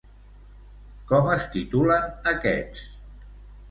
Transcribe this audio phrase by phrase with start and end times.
[1.13, 2.85] Com es titulen aquests?